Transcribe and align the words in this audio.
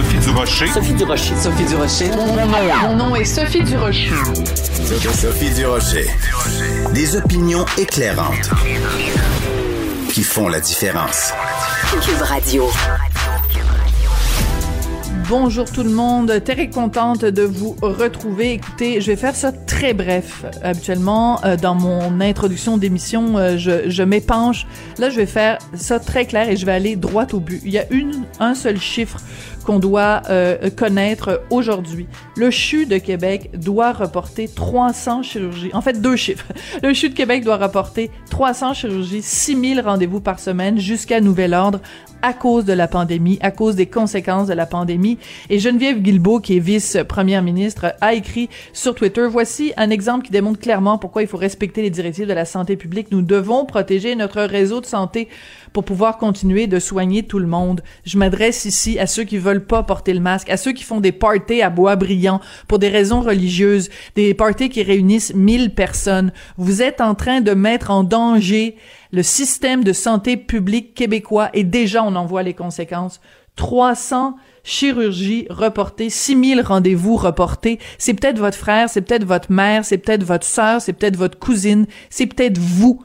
Sophie 0.00 0.18
Durocher. 0.18 0.66
Sophie 0.68 0.94
Durocher. 0.94 1.36
Sophie 1.36 1.64
Durocher. 1.66 2.10
Mon 2.82 2.96
nom 2.96 3.14
est 3.14 3.24
Sophie 3.26 3.62
Durocher. 3.62 4.08
Sophie 5.12 5.50
Durocher. 5.50 6.06
Des 6.94 7.16
opinions 7.16 7.66
éclairantes 7.76 8.48
qui 10.10 10.22
font 10.22 10.48
la 10.48 10.60
différence. 10.60 11.34
Cube 12.02 12.22
Radio. 12.22 12.70
Bonjour 15.28 15.70
tout 15.70 15.84
le 15.84 15.90
monde, 15.90 16.42
très 16.44 16.70
contente 16.70 17.24
de 17.24 17.42
vous 17.42 17.76
retrouver. 17.82 18.54
Écoutez, 18.54 19.00
je 19.00 19.06
vais 19.08 19.16
faire 19.16 19.36
ça 19.36 19.52
très 19.52 19.94
bref. 19.94 20.44
Habituellement, 20.62 21.44
euh, 21.44 21.56
dans 21.56 21.76
mon 21.76 22.20
introduction 22.20 22.78
d'émission, 22.78 23.38
euh, 23.38 23.56
je, 23.56 23.88
je 23.88 24.02
m'épanche. 24.02 24.66
Là, 24.98 25.08
je 25.08 25.16
vais 25.16 25.26
faire 25.26 25.58
ça 25.74 26.00
très 26.00 26.24
clair 26.24 26.48
et 26.48 26.56
je 26.56 26.66
vais 26.66 26.72
aller 26.72 26.96
droit 26.96 27.26
au 27.32 27.38
but. 27.38 27.60
Il 27.64 27.70
y 27.70 27.78
a 27.78 27.84
une, 27.92 28.24
un 28.40 28.56
seul 28.56 28.80
chiffre 28.80 29.18
qu'on 29.64 29.78
doit 29.78 30.22
euh, 30.30 30.70
connaître 30.70 31.42
aujourd'hui. 31.50 32.06
Le 32.36 32.50
CHU 32.50 32.86
de 32.86 32.98
Québec 32.98 33.50
doit 33.54 33.92
reporter 33.92 34.48
300 34.52 35.22
chirurgies. 35.22 35.70
En 35.72 35.80
fait, 35.80 36.00
deux 36.00 36.16
chiffres. 36.16 36.46
Le 36.82 36.92
CHU 36.92 37.10
de 37.10 37.14
Québec 37.14 37.44
doit 37.44 37.56
reporter 37.56 38.10
300 38.30 38.74
chirurgies, 38.74 39.22
6000 39.22 39.80
rendez-vous 39.80 40.20
par 40.20 40.38
semaine 40.38 40.78
jusqu'à 40.78 41.20
nouvel 41.20 41.54
ordre 41.54 41.80
à 42.22 42.32
cause 42.32 42.64
de 42.64 42.72
la 42.72 42.88
pandémie, 42.88 43.38
à 43.40 43.50
cause 43.50 43.76
des 43.76 43.86
conséquences 43.86 44.48
de 44.48 44.52
la 44.52 44.66
pandémie. 44.66 45.18
Et 45.48 45.58
Geneviève 45.58 46.00
Guilbeault, 46.00 46.40
qui 46.40 46.56
est 46.56 46.60
vice-première 46.60 47.42
ministre, 47.42 47.94
a 48.00 48.14
écrit 48.14 48.48
sur 48.72 48.94
Twitter, 48.94 49.26
voici 49.28 49.72
un 49.76 49.90
exemple 49.90 50.26
qui 50.26 50.32
démontre 50.32 50.60
clairement 50.60 50.98
pourquoi 50.98 51.22
il 51.22 51.28
faut 51.28 51.36
respecter 51.36 51.82
les 51.82 51.90
directives 51.90 52.26
de 52.26 52.32
la 52.32 52.44
santé 52.44 52.76
publique. 52.76 53.08
Nous 53.10 53.22
devons 53.22 53.64
protéger 53.64 54.14
notre 54.16 54.42
réseau 54.42 54.80
de 54.80 54.86
santé 54.86 55.28
pour 55.72 55.84
pouvoir 55.84 56.18
continuer 56.18 56.66
de 56.66 56.78
soigner 56.78 57.22
tout 57.22 57.38
le 57.38 57.46
monde. 57.46 57.82
Je 58.04 58.18
m'adresse 58.18 58.64
ici 58.64 58.98
à 58.98 59.06
ceux 59.06 59.24
qui 59.24 59.38
veulent 59.38 59.59
pas 59.60 59.82
porter 59.82 60.12
le 60.12 60.20
masque, 60.20 60.50
à 60.50 60.56
ceux 60.56 60.72
qui 60.72 60.84
font 60.84 61.00
des 61.00 61.12
parties 61.12 61.62
à 61.62 61.70
bois 61.70 61.96
brillant 61.96 62.40
pour 62.68 62.78
des 62.78 62.88
raisons 62.88 63.20
religieuses, 63.20 63.88
des 64.16 64.34
parties 64.34 64.68
qui 64.68 64.82
réunissent 64.82 65.34
1000 65.34 65.74
personnes. 65.74 66.32
Vous 66.56 66.82
êtes 66.82 67.00
en 67.00 67.14
train 67.14 67.40
de 67.40 67.52
mettre 67.52 67.90
en 67.90 68.04
danger 68.04 68.76
le 69.12 69.22
système 69.22 69.84
de 69.84 69.92
santé 69.92 70.36
publique 70.36 70.94
québécois 70.94 71.50
et 71.54 71.64
déjà 71.64 72.02
on 72.02 72.16
en 72.16 72.26
voit 72.26 72.42
les 72.42 72.54
conséquences. 72.54 73.20
300 73.56 74.36
chirurgies 74.62 75.46
reportées, 75.50 76.10
6000 76.10 76.60
rendez-vous 76.62 77.16
reportés. 77.16 77.78
C'est 77.98 78.14
peut-être 78.14 78.38
votre 78.38 78.56
frère, 78.56 78.88
c'est 78.88 79.02
peut-être 79.02 79.24
votre 79.24 79.52
mère, 79.52 79.84
c'est 79.84 79.98
peut-être 79.98 80.24
votre 80.24 80.46
sœur, 80.46 80.80
c'est 80.80 80.92
peut-être 80.92 81.16
votre 81.16 81.38
cousine, 81.38 81.86
c'est 82.08 82.26
peut-être 82.26 82.58
vous. 82.58 83.02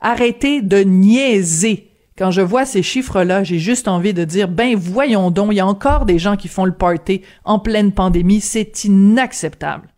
Arrêtez 0.00 0.62
de 0.62 0.78
niaiser. 0.78 1.85
Quand 2.18 2.30
je 2.30 2.40
vois 2.40 2.64
ces 2.64 2.82
chiffres-là, 2.82 3.44
j'ai 3.44 3.58
juste 3.58 3.88
envie 3.88 4.14
de 4.14 4.24
dire, 4.24 4.48
ben 4.48 4.74
voyons 4.74 5.30
donc, 5.30 5.48
il 5.52 5.56
y 5.56 5.60
a 5.60 5.66
encore 5.66 6.06
des 6.06 6.18
gens 6.18 6.36
qui 6.36 6.48
font 6.48 6.64
le 6.64 6.72
party 6.72 7.20
en 7.44 7.58
pleine 7.58 7.92
pandémie, 7.92 8.40
c'est 8.40 8.84
inacceptable. 8.84 9.88